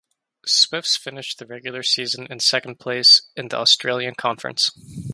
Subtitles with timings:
[0.47, 4.71] Swifts finished the regular season in second place in the Australian Conference.